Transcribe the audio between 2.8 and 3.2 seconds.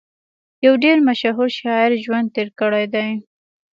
دی